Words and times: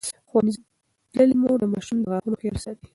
ښوونځې 0.29 0.59
تللې 1.13 1.35
مور 1.41 1.57
د 1.61 1.65
ماشوم 1.73 1.97
د 2.01 2.05
غاښونو 2.11 2.35
خیال 2.41 2.57
ساتي. 2.65 2.85